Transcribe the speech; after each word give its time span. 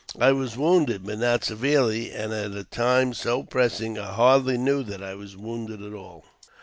I 0.19 0.31
was 0.31 0.57
wounded, 0.57 1.05
but 1.05 1.19
not 1.19 1.43
severely; 1.43 2.11
and, 2.11 2.33
at 2.33 2.53
a 2.53 2.63
time 2.63 3.13
so 3.13 3.43
pressing, 3.43 3.99
I 3.99 4.13
hardly 4.13 4.57
knew 4.57 4.81
that 4.81 5.03
I 5.03 5.13
was 5.13 5.37
wounded 5.37 5.83
at 5.83 5.93
all. 5.93 6.25